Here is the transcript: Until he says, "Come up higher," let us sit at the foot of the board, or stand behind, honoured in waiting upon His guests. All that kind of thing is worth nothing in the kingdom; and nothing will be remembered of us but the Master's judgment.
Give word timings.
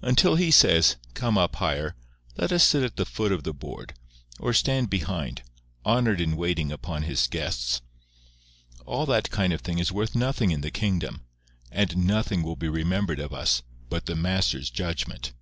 Until 0.00 0.36
he 0.36 0.50
says, 0.50 0.96
"Come 1.12 1.36
up 1.36 1.56
higher," 1.56 1.94
let 2.38 2.52
us 2.52 2.64
sit 2.64 2.82
at 2.82 2.96
the 2.96 3.04
foot 3.04 3.30
of 3.30 3.42
the 3.42 3.52
board, 3.52 3.92
or 4.40 4.54
stand 4.54 4.88
behind, 4.88 5.42
honoured 5.84 6.22
in 6.22 6.38
waiting 6.38 6.72
upon 6.72 7.02
His 7.02 7.26
guests. 7.26 7.82
All 8.86 9.04
that 9.04 9.30
kind 9.30 9.52
of 9.52 9.60
thing 9.60 9.78
is 9.78 9.92
worth 9.92 10.14
nothing 10.14 10.52
in 10.52 10.62
the 10.62 10.70
kingdom; 10.70 11.26
and 11.70 11.98
nothing 11.98 12.42
will 12.42 12.56
be 12.56 12.70
remembered 12.70 13.20
of 13.20 13.34
us 13.34 13.60
but 13.90 14.06
the 14.06 14.16
Master's 14.16 14.70
judgment. 14.70 15.34